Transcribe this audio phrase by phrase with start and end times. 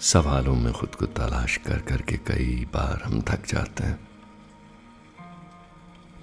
[0.00, 4.08] सवालों में खुद को तलाश कर करके कई बार हम थक जाते हैं।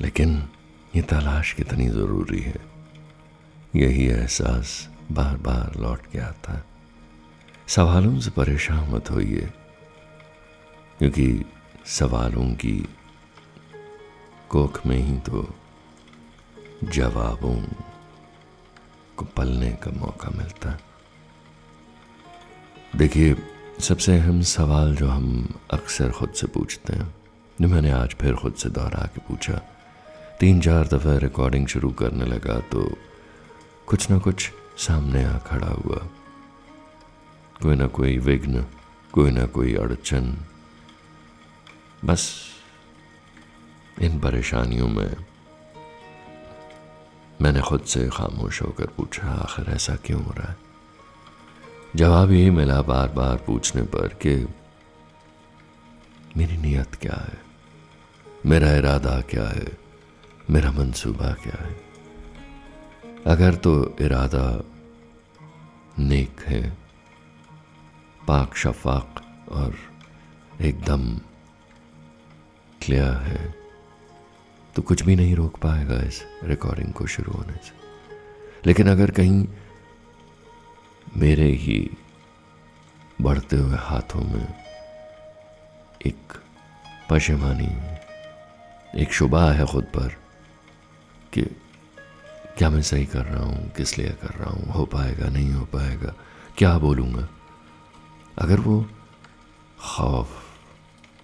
[0.02, 0.50] लेकिन
[0.96, 2.56] ये तलाश कितनी ज़रूरी है?
[3.76, 6.64] यही एहसास बार बार लौट के आता है।
[7.68, 9.50] सवालों से परेशान मत होइए,
[11.00, 11.46] क्योंकि
[11.86, 12.90] सवालों की
[14.50, 15.56] कोख में ही तो
[16.84, 17.56] जवाबों
[19.18, 20.80] को पलने का मौका मिलता है।
[22.96, 23.36] देखिए
[23.80, 27.08] सबसे अहम सवाल जो हम अक्सर खुद से पूछते हैं,
[27.62, 29.54] जो मैंने आज फिर खुद से दोहरा के पूछा,
[30.40, 32.84] तीन चार दफ़ा रिकॉर्डिंग शुरू करने लगा तो
[33.88, 35.98] कुछ ना कुछ सामने आ खड़ा हुआ।
[37.62, 38.66] कोई ना कोई विघ्न,
[39.14, 40.36] कोई ना कोई अड़चन।
[42.06, 42.32] बस
[44.02, 45.16] इन परेशानियों में
[47.42, 50.63] मैंने खुद से खामोश होकर पूछा, आखिर ऐसा क्यों हो रहा है?
[51.96, 54.48] जवाब यही मिला बार बार पूछने पर कि
[56.38, 57.38] मेरी नीयत क्या है?
[58.46, 59.68] मेरा इरादा क्या है?
[60.50, 61.82] मेरा मंसूबा क्या है?
[63.28, 64.64] अगर तो इरादा
[66.00, 66.78] नेक है,
[68.28, 69.22] पाक शफाक
[69.52, 69.76] और
[70.62, 71.18] एकदम
[72.82, 73.56] क्लियर है
[74.76, 77.76] तो कुछ भी नहीं रोक पाएगा इस रिकॉर्डिंग को शुरू होने से।
[78.66, 79.48] लेकिन अगर कहीं
[81.14, 81.80] मेरे ही
[83.22, 84.48] बढ़ते हुए हाथों में
[86.06, 86.34] एक
[87.10, 87.70] पशेमानी,
[88.96, 90.16] एक शुबा है खुद पर
[91.34, 91.42] कि
[92.58, 95.66] क्या मैं सही कर रहा हूँ, किस लिए कर रहा हूँ, हो पाएगा, नहीं हो
[95.66, 96.14] पाएगा,
[96.58, 97.28] क्या बोलूँगा?
[98.38, 98.82] अगर वो
[99.80, 100.30] खौफ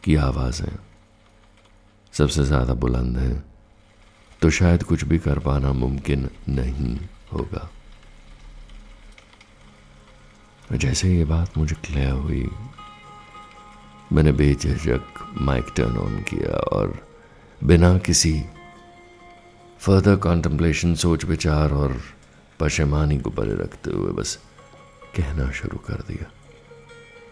[0.03, 0.77] की आवाज़ें
[2.13, 3.43] सबसे ज़्यादा बुलंद हैं
[4.41, 6.97] तो शायद कुछ भी कर पाना मुमकिन नहीं
[7.33, 7.69] होगा।
[10.77, 12.49] जैसे ये बात मुझे क्लियर हुई,
[14.13, 15.03] मैंने बेझिझक
[15.41, 17.07] माइक टर्न ऑन किया और
[17.63, 18.43] बिना किसी
[19.79, 22.01] फर्दर कॉन्टम्पलेशन सोच विचार और
[22.59, 24.39] पशेमानी को परे रखते हुए बस
[25.15, 26.31] कहना शुरू कर दिया।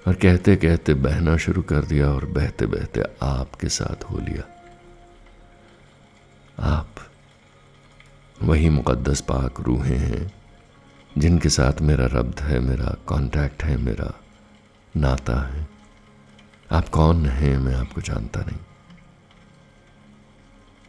[0.08, 4.44] और कहते कहते बहना शुरू कर दिया और बहते बहते आपके साथ हो लिया।
[6.60, 6.90] आप
[8.44, 10.37] वही मुकद्दस पाक रूहें हैं
[11.18, 14.22] जिनके साथ मेरा रब्त है, मेरा कांटेक्ट है, मेरा
[14.98, 15.68] नाता है।
[16.72, 18.58] आप कौन हैं, मैं आपको जानता नहीं।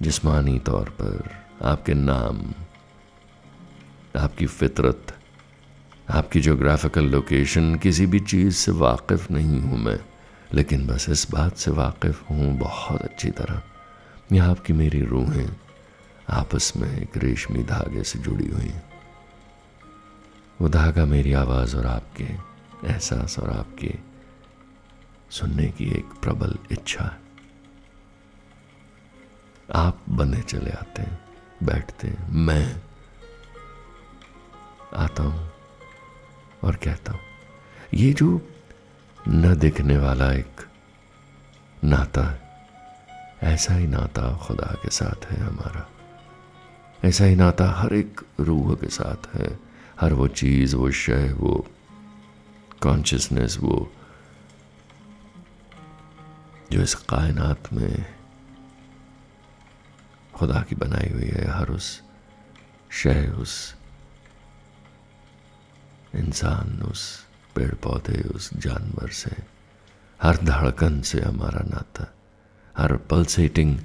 [0.02, 1.28] जिस्मानी तौर पर
[1.62, 2.54] आपके नाम,
[4.20, 5.16] आपकी फितरत,
[6.10, 10.00] आपकी जोग्राफिकल लोकेशन किसी भी चीज़ से वाकिफ़ नहीं हूँ मैं,
[10.54, 13.62] लेकिन बस इस बात से वाकिफ़ हूँ बहुत अच्छी तरह।
[14.32, 15.56] यह आपकी मेरी रूहें
[16.30, 18.87] आपस में एक रेशमी धागे से जुड़ी हुई हैं।
[20.60, 22.24] वो धागा मेरी आवाज़ और आपके
[22.88, 23.94] एहसास और आपके
[25.30, 27.20] सुनने की एक प्रबल इच्छा है।
[29.74, 31.18] आप बंधे चले आते हैं,
[31.62, 32.82] बैठते हैं, मैं
[34.96, 35.50] आता हूँ
[36.64, 37.20] और कहता हूँ,
[37.94, 38.40] ये जो
[39.28, 40.66] न दिखने वाला एक
[41.84, 42.40] नाता है,
[43.44, 45.88] ऐसा ही नाता खुदा के साथ है हमारा।
[47.04, 49.67] ऐसा ही नाता हर एक रूह के साथ है
[50.00, 51.54] हर वो चीज़ वो शय वो
[52.82, 53.76] कॉन्शियसनेस वो
[56.72, 58.04] जो इस कायनात में
[60.34, 61.88] खुदा की बनाई हुई है हर उस
[62.92, 63.54] शय उस
[66.14, 67.02] इंसान उस
[67.56, 69.34] पेड़ पौधे उस जानवर से
[70.20, 72.06] हर धड़कन से हमारा नाता
[72.76, 73.78] हर पल्सेटिंग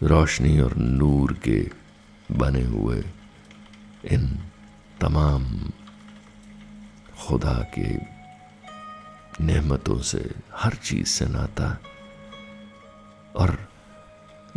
[0.00, 1.60] रोशनी और नूर के
[2.32, 3.02] बने हुए
[4.04, 4.28] इन
[5.02, 5.72] तमाम
[7.20, 7.96] खुदा के
[9.44, 11.78] नेमतों से हर चीज़ से नाता।
[13.36, 13.68] और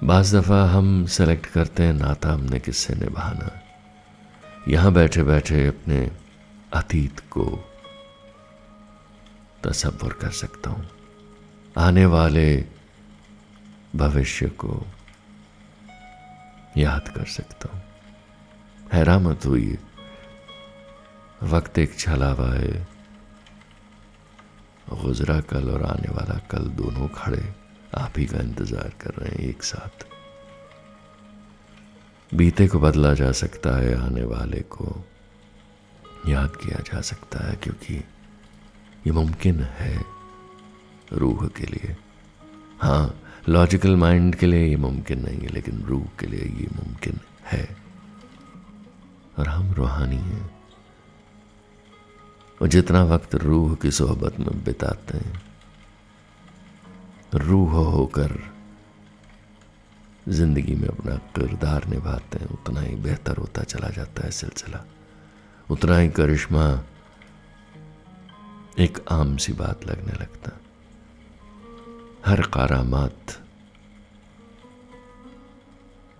[0.04, 3.62] बाज़ दफ़ा हम सेलेक्ट करते हैं, नाता हमने किससे निभाना?
[4.68, 6.12] यहाँ बैठे बैठे अपने
[6.74, 7.72] अतीत को
[9.64, 10.90] तस्वर कर सकता हूँ।
[11.78, 12.66] आने वाले
[13.96, 14.86] भविष्य को
[16.78, 17.84] याद कर सकता हूँ।
[18.94, 19.78] हैरामत हुई
[21.44, 22.88] वक्त एक छलावा है।
[25.02, 27.54] गुजरा कल और आने वाला कल दोनों खड़े,
[27.96, 30.06] आप ही का इंतज़ार कर रहे हैं एक साथ।
[32.36, 35.06] बीते को बदला जा सकता है, आने वाले को
[36.28, 37.96] याद किया जा सकता है, क्योंकि
[39.08, 40.06] ये मुमकिन है
[41.14, 41.96] रूह के लिए।
[42.82, 47.20] हाँ लॉजिकल माइंड के लिए ये मुमकिन नहीं है, लेकिन रूह के लिए ये मुमकिन
[47.46, 47.78] है।
[49.40, 50.55] और हम रूहानी हैं।
[52.62, 55.42] और जितना वक्त रूह की सोहबत में बिताते हैं,
[57.34, 58.38] रूह होकर
[60.30, 64.86] ज़िंदगी में अपना किरदार निभाते हैं, उतना ही बेहतर होता चला जाता है सिलसिला।
[65.72, 66.84] उतना ही करिश्मा
[68.80, 70.52] एक आम सी बात लगने लगता।
[72.26, 73.40] हर कारामात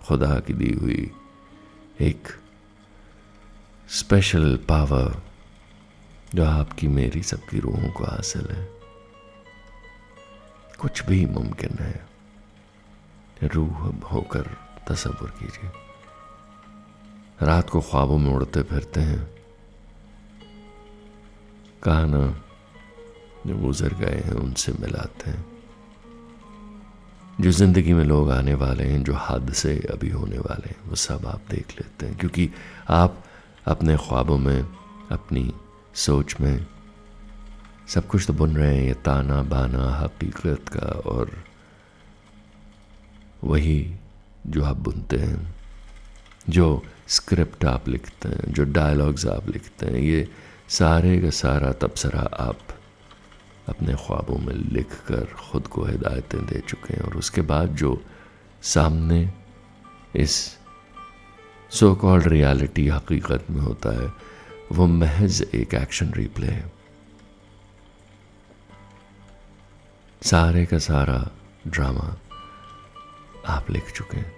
[0.06, 1.10] खुदा की दी हुई
[2.00, 2.28] एक
[3.88, 5.22] स्पेशल पावर
[6.36, 8.68] जो आपकी मेरी सबकी रूहों को हासिल है।
[10.78, 12.06] कुछ भी मुमकिन है,
[13.42, 13.76] रूह
[14.12, 14.56] होकर
[14.88, 15.70] तस्वुर कीजिए।
[17.46, 19.30] रात को ख्वाबों में उड़ते फिरते हैं।
[21.82, 22.42] कहा ना
[23.46, 25.44] जो गुजर गए हैं, उनसे मिलाते हैं।
[27.40, 31.26] जो ज़िंदगी में लोग आने वाले हैं, जो हादसे अभी होने वाले हैं, वो सब
[31.26, 32.50] आप देख लेते हैं, क्योंकि
[32.88, 33.24] आप
[33.66, 34.62] अपने ख्वाबों में
[35.10, 35.54] अपनी
[35.96, 36.66] सोच में
[37.88, 41.30] सब कुछ तो बुन रहे हैं, ये ताना बाना हकीकत का, और
[43.44, 43.94] वही
[44.46, 45.54] जो आप बुनते हैं,
[46.48, 50.28] जो स्क्रिप्ट आप लिखते हैं, जो डायलॉग्स आप लिखते हैं, ये
[50.68, 52.58] सारे का सारा तबसरा आप
[53.68, 58.02] अपने ख्वाबों में लिख कर ख़ुद को हिदायतें दे चुके हैं, और उसके बाद जो
[58.62, 59.32] सामने
[60.16, 60.58] इस
[61.70, 64.35] सो कॉल्ड रियलिटी हकीकत में होता है
[64.72, 66.72] वो महज एक एक्शन रिप्ले है।
[70.22, 71.30] सारे का सारा
[71.68, 72.16] ड्रामा
[73.46, 74.32] आप लिख चुके हैं।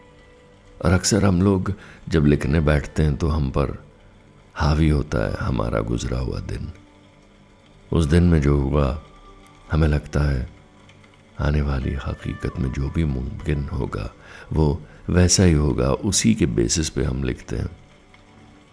[0.84, 1.74] और अक्सर हम लोग
[2.08, 3.86] जब लिखने बैठते हैं तो हम पर
[4.54, 6.72] हावी होता है हमारा गुजरा हुआ दिन।
[7.92, 9.02] उस दिन में जो हुआ,
[9.72, 10.50] हमें लगता है
[11.40, 14.14] आने वाली हकीकत में जो भी मुमकिन होगा,
[14.52, 17.68] वो वैसा ही होगा। उसी के बेसिस पे हम लिखते हैं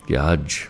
[0.08, 0.70] कि आज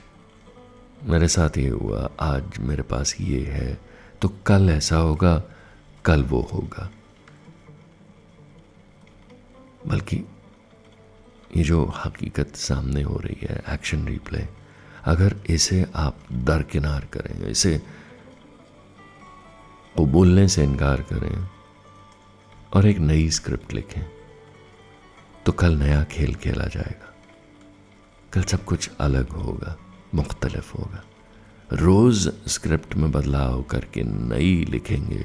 [1.06, 3.78] मेरे साथ ये हुआ, आज मेरे पास ये है
[4.22, 5.42] तो कल ऐसा होगा,
[6.06, 6.90] कल वो होगा।
[9.88, 10.18] बल्कि
[11.58, 14.48] ये जो हकीकत सामने हो रही है एक्शन रिप्ले
[15.06, 17.82] अगर इसे आप दरकिनार करें, इसे
[19.96, 21.48] बोलने से इनकार करें,
[22.74, 24.04] और एक नई स्क्रिप्ट लिखें
[25.46, 27.14] तो कल नया खेल खेला जाएगा।
[28.34, 29.78] कल सब कुछ अलग होगा।
[30.16, 31.04] मुख्तलफ होगा।
[31.70, 35.24] रोज स्क्रिप्ट में बदलाव करके नई लिखेंगे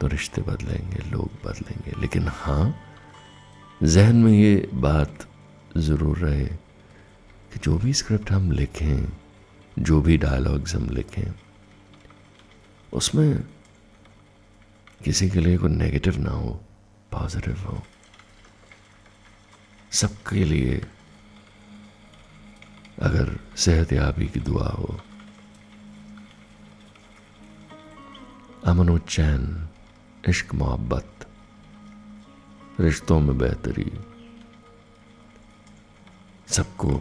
[0.00, 2.74] तो रिश्ते बदलेंगे, लोग बदलेंगे। लेकिन हाँ
[3.80, 5.26] जहन में ये बात
[5.76, 9.06] ज़रूर रहे कि जो भी स्क्रिप्ट हम लिखें,
[9.78, 11.32] जो भी डायलॉग्स हम लिखें,
[12.92, 13.42] उसमें
[15.04, 16.50] किसी के लिए कोई नेगेटिव ना हो
[17.12, 17.82] पॉजिटिव हो।
[19.92, 20.80] सबके लिए
[23.04, 24.98] अगर सेहत याबी की दुआ हो।
[28.66, 29.68] अमन चैन,
[30.28, 31.26] इश्क मोहब्बत,
[32.80, 33.90] रिश्तों में बेहतरी,
[36.48, 37.00] सबको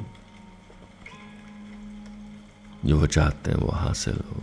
[2.85, 4.41] जो वो चाहते हैं वो हासिल हो।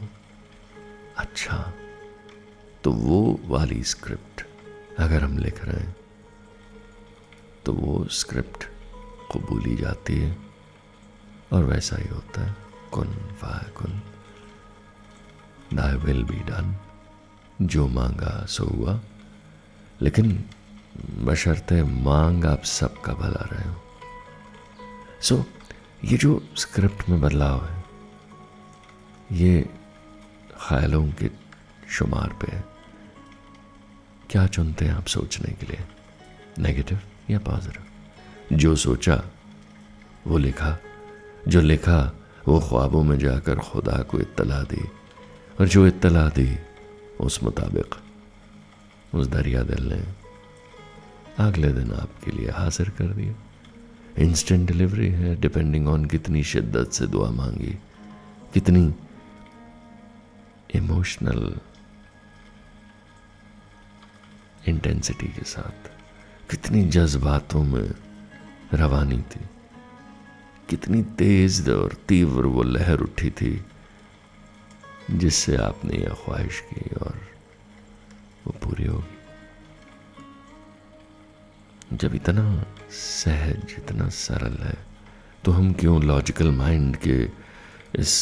[1.19, 1.57] अच्छा
[2.85, 4.47] तो वो वाली स्क्रिप्ट
[4.99, 5.97] अगर हम लिख रहे हैं
[7.67, 8.65] तो वो स्क्रिप्ट
[9.33, 10.50] कबूली जाती है।
[11.53, 12.57] और वैसा ही होता है।
[12.93, 13.09] कुन
[13.43, 14.03] वाह कुन।
[15.75, 16.77] दाई विल बी डन
[17.63, 19.01] जो मांगा सो हुआ।
[20.03, 20.45] लेकिन
[21.19, 23.83] बशर्ते मांग आप सबका भला रहे हो।
[25.23, 25.45] सो so,
[26.05, 27.85] ये जो स्क्रिप्ट में बदलाव है
[29.33, 29.71] ये
[30.69, 31.31] ख्यालों के
[31.91, 32.65] शुमार पे है।
[34.31, 35.85] क्या चुनते हैं आप सोचने के लिए?
[36.59, 37.87] नेगेटिव या पॉजिटिव
[38.57, 39.25] जो सोचा
[40.27, 40.79] वो लिखा।
[41.49, 42.01] जो लिखा,
[42.49, 44.85] वो ख्वाबों में जाकर खुदा को इत्तला दी
[45.61, 46.49] और जो इत्तला दी,
[47.21, 47.95] उस मुताबिक
[49.15, 50.03] उस दरिया दिल ने
[51.39, 53.35] अगले दिन आपके लिए हाजिर कर दिया।
[54.19, 57.77] इंस्टेंट डिलीवरी है डिपेंडिंग ऑन कितनी शिद्दत से दुआ मांगी,
[58.55, 58.93] कितनी
[60.75, 61.55] इमोशनल
[64.69, 65.89] इंटेंसिटी के साथ,
[66.51, 67.91] कितनी जज्बातों में
[68.75, 69.41] रवानी थी।
[70.71, 73.65] कितनी तेज और तीव्र वो लहर उठी थी,
[75.11, 77.17] जिससे आपने यह ख्वाहिश की और
[78.47, 79.17] वो पूरी होगी
[81.93, 82.45] जब इतना
[82.91, 84.79] सहज, इतना सरल है
[85.45, 87.19] तो हम क्यों लॉजिकल माइंड के
[87.99, 88.13] इस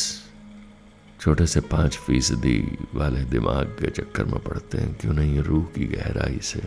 [1.21, 2.59] छोटे से पाँच फ़ीसदी
[2.95, 4.95] वाले दिमाग के चक्कर में पड़ते हैं?
[4.95, 5.41] क्यों नहीं?
[5.41, 6.63] रूह की गहराई से,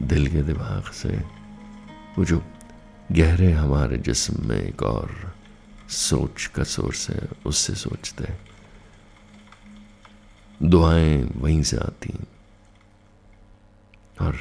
[0.00, 1.16] दिल के दिमाग से,
[2.18, 2.42] वो जो
[3.12, 5.34] गहरे हमारे जिस्म में एक और
[5.88, 8.40] सोच का सोर्स है, उससे सोचते हैं।
[10.62, 12.26] दुआएँ वहीं से आती हैं।
[14.26, 14.36] और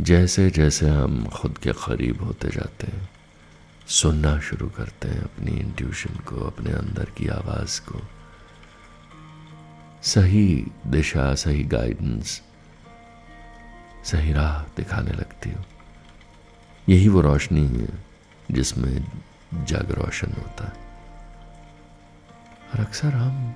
[0.00, 3.10] जैसे जैसे हम खुद के करीब होते जाते हैं,
[3.88, 8.00] सुनना शुरू करते हैं अपनी इंट्यूशन को, अपने अंदर की आवाज़ को।
[10.02, 12.42] सही दिशा, सही गाइडेंस
[14.04, 15.64] सही राह दिखाने लगती हो।
[16.88, 17.88] यही वो रोशनी है
[18.50, 19.04] जिसमें
[19.54, 20.72] जग रोशन होता है।
[22.74, 23.54] और अक्सर हम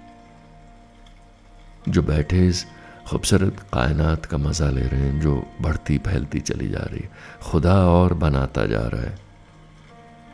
[1.88, 2.66] जो बैठे इस
[3.08, 7.10] खूबसूरत कायनात का मज़ा ले रहे हैं, जो बढ़ती फैलती चली जा रही है,
[7.42, 9.18] खुदा और बनाता जा रहा है,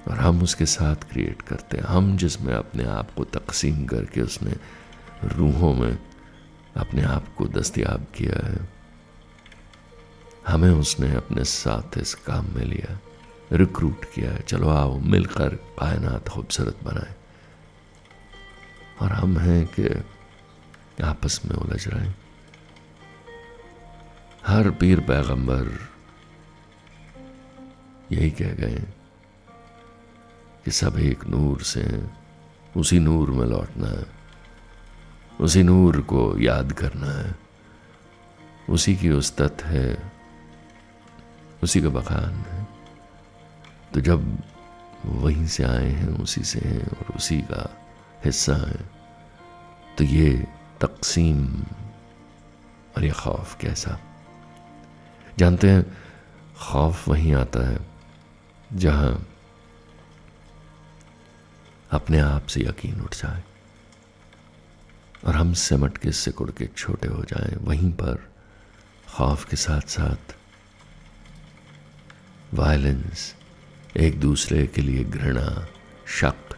[0.08, 4.52] और हम उसके साथ क्रिएट करते हैं। हम जिसमें अपने आप को तकसीम करके उसने
[5.24, 5.98] रूहों में
[6.76, 8.81] अपने आप को दस्तियाब किया है।
[10.48, 12.98] हमें उसने अपने साथ इस काम में लिया।
[13.52, 17.14] रिक्रूट किया, चलो आओ, मिलकर कायनात खूबसूरत बनाए।
[19.02, 20.04] और हम हैं कि
[21.02, 22.18] आपस में उलझ रहे हैं।
[24.46, 25.88] हर पीर पैगंबर
[28.12, 28.84] यही कह गए
[30.64, 32.06] कि सब एक नूर से
[32.76, 34.06] उसी नूर में लौटना है।
[35.40, 37.36] उसी नूर को याद करना है।
[38.70, 40.21] उसी की उस्तत है
[41.62, 42.66] उसी का बखान है।
[43.94, 44.42] तो जब
[45.04, 47.68] वहीं से आए हैं, उसी से हैं और उसी का
[48.24, 48.80] हिस्सा है
[49.98, 50.30] तो ये
[50.80, 51.62] तकसीम
[52.96, 53.98] और ये खौफ कैसा?
[55.38, 55.84] जानते हैं,
[56.58, 57.78] खौफ वहीं आता है
[58.72, 59.26] जहाँ
[61.90, 63.42] अपने आप से यकीन उठ जाए
[65.26, 68.30] और हम सिमट के सिकुड़ के छोटे हो जाएँ, वहीं पर
[69.08, 70.34] खौफ के साथ साथ
[72.54, 73.34] वायलेंस
[73.96, 75.66] एक दूसरे के लिए घृणा,
[76.06, 76.56] शक,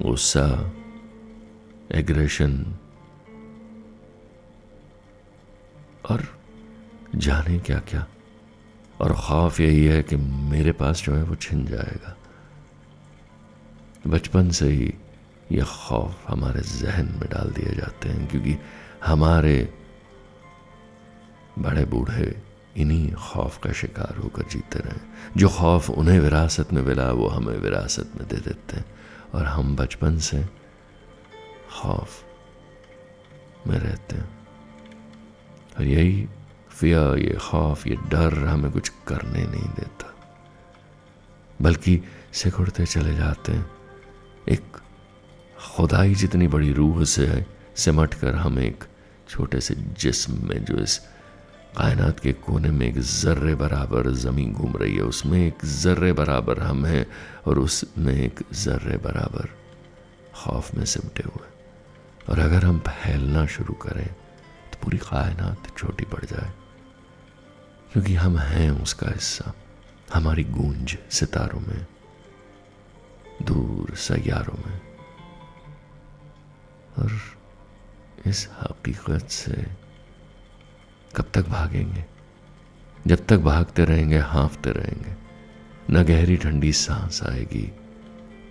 [0.00, 0.72] गुस्सा
[1.92, 2.78] एग्रेशन
[6.10, 6.40] और
[7.14, 8.06] जाने क्या क्या।
[9.00, 12.16] और खौफ यही है कि मेरे पास जो है वो छिन जाएगा।
[14.06, 14.94] बचपन से ही
[15.52, 18.56] ये खौफ हमारे जहन में डाल दिए जाते हैं, क्योंकि
[19.04, 19.74] हमारे
[21.58, 24.98] बड़े बूढ़े इन्हीं खौफ का शिकार होकर जीते रहे।
[25.36, 28.84] जो खौफ उन्हें विरासत में मिला, वो हमें विरासत में दे देते हैं।
[29.34, 30.46] और हम बचपन से
[31.80, 32.24] खौफ
[33.66, 34.48] में रहते हैं।
[35.78, 36.28] और यही
[36.70, 40.14] फियर ये खौफ, ये डर हमें कुछ करने नहीं देता।
[41.62, 42.02] बल्कि
[42.32, 43.70] सिकुड़ते चले जाते हैं।
[44.48, 44.62] एक
[45.76, 48.84] खुदाई जितनी बड़ी रूह से है सिमट कर हम एक
[49.28, 51.00] छोटे से जिस्म में, जो इस
[51.76, 56.58] कायनात के कोने में एक जर्रे बराबर ज़मीन घूम रही है, उसमें एक जर्रे बराबर
[56.58, 57.06] हम हैं
[57.46, 59.48] और उसमें एक जर्रे बराबर
[60.34, 61.48] खौफ में सिमटे हुए
[62.28, 64.06] और अगर हम फैलना शुरू करें
[64.72, 66.52] तो पूरी कायनात छोटी पड़ जाए।
[67.92, 69.52] क्योंकि हम हैं उसका हिस्सा,
[70.14, 71.86] हमारी गूंज सितारों में,
[73.42, 74.80] दूर सैारों में।
[76.98, 77.20] और
[78.26, 79.81] इस हकीकत से
[81.16, 82.04] कब तक भागेंगे?
[83.06, 85.14] जब तक भागते रहेंगे, हाँफते रहेंगे।
[85.90, 87.72] न गहरी ठंडी सांस आएगी,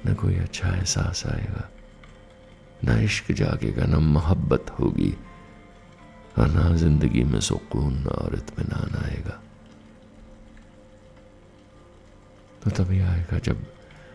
[0.08, 1.70] न कोई अच्छा एहसास आएगा।
[2.86, 5.18] न इश्क जागेगा, न मोहब्बत होगी,
[6.40, 9.42] और ना ज़िंदगी में सुकून और इतमान आएगा।
[12.64, 13.66] तो तभी आएगा जब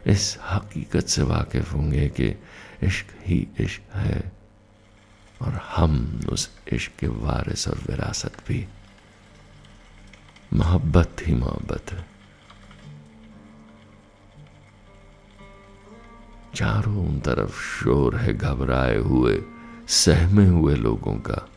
[0.06, 2.26] इस हकीकत से वाकिफ होंगे कि
[2.82, 4.32] इश्क ही इश्क है।
[5.42, 8.68] और हम उस इश्क के वारिस और विरासत भी।
[10.52, 12.16] मोहब्बत ही मोहब्बत। है
[16.54, 19.42] चारों तरफ़ शोर है घबराए हुए,
[19.88, 21.48] सहमे हुए लोगों का।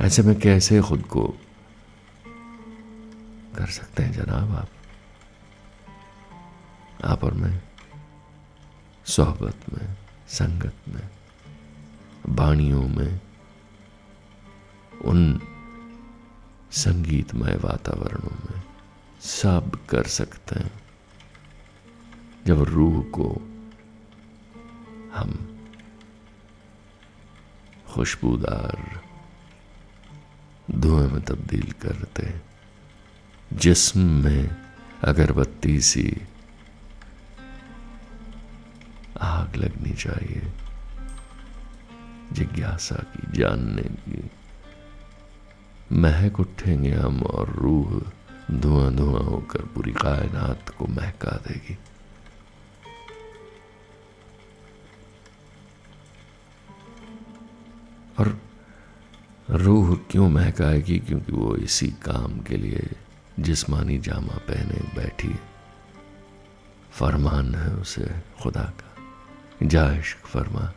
[0.00, 1.34] ऐसे में कैसे खुद को
[3.56, 4.68] कर सकते हैं जनाब आप?
[7.04, 7.62] आप और मैं,
[9.06, 9.96] सोहबत में,
[10.28, 11.19] संगत में।
[12.28, 13.20] बाणियों में,
[15.04, 15.40] उन
[16.70, 18.62] संगीतमय वातावरणों में
[19.20, 20.80] सब कर सकते हैं।
[22.46, 23.28] जब रूह को
[25.14, 25.46] हम
[27.88, 29.00] खुशबूदार
[30.70, 32.34] धुएँ में तब्दील करते
[33.52, 34.56] जिस्म में
[35.04, 36.22] अगरबत्ती सी
[39.20, 40.52] आग लगनी चाहिए।
[42.32, 44.30] जिज्ञासा की जानने की।
[45.92, 48.12] महक उठेंगे हम और रूह
[48.50, 51.78] धुआँ धुआँ होकर पूरी कायनात को महका देगी।
[58.18, 58.40] और
[59.50, 60.98] रूह क्यों महकाएगी?
[60.98, 62.90] क्योंकि वो इसी काम के लिए
[63.40, 65.34] जिस्मानी जामा पहने बैठी
[66.90, 68.10] फरमान है उसे
[68.42, 68.96] खुदा का।
[69.66, 70.72] जायश फरमान। फरमा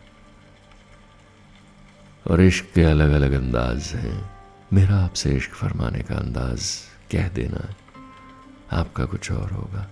[2.32, 4.32] और इश्क के अलग अलग अंदाज हैं।
[4.74, 6.80] मेरा आपसे इश्क फरमाने का अंदाज
[7.12, 7.74] कह देना
[8.72, 9.90] आपका कुछ और होगा।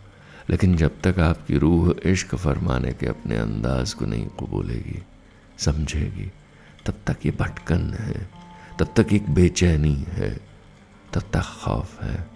[0.49, 5.03] लेकिन जब तक आपकी रूह इश्क फरमाने के अपने अंदाज को नहीं कबूलेगी,
[5.57, 6.31] समझेगी,
[6.85, 8.29] तब तक ये भटकन है,
[8.79, 10.39] तब तक एक बेचैनी है,
[11.13, 12.31] तब तक खौफ है।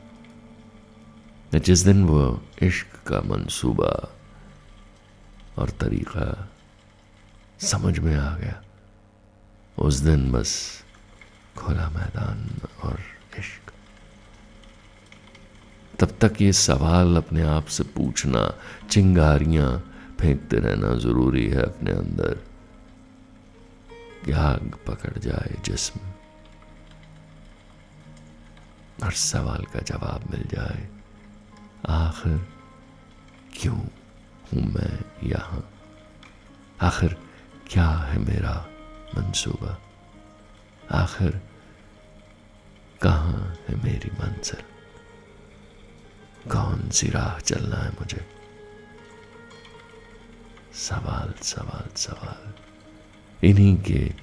[1.56, 4.16] जिस दिन वो इश्क का मंसूबा
[5.58, 6.50] और तरीका
[7.60, 8.62] समझ में आ गया
[9.78, 10.52] उस दिन बस
[11.58, 12.48] खुला मैदान
[12.84, 13.00] और
[13.40, 13.72] इश्क
[16.00, 18.42] तब तक ये सवाल अपने आप से पूछना
[18.90, 19.70] चिंगारियाँ
[20.20, 22.44] फेंकते रहना ज़रूरी है अपने अंदर
[24.36, 26.00] आग पकड़ जाए जिस्म
[29.04, 30.88] हर सवाल का जवाब मिल जाए
[31.90, 32.38] आखिर
[33.54, 33.78] क्यों
[34.48, 34.94] हूँ मैं
[35.30, 35.64] यहाँ
[36.82, 37.16] आखिर
[37.72, 38.54] क्या है मेरा
[39.18, 39.82] मंसूबा।
[40.92, 41.42] आखिर
[43.02, 44.62] कहाँ है मेरी मंजिल?
[46.52, 48.30] कौन सी राह चलना है मुझे?
[50.74, 52.54] सवाल सवाल सवाल।
[53.44, 54.14] इन्हीं के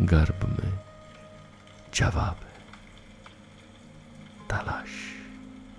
[0.00, 0.80] गर्भ में
[1.94, 2.54] जवाब है।
[4.50, 4.90] तलाश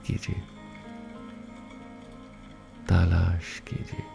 [0.08, 0.36] कीजिए।
[2.90, 4.15] तलाश कीजिए।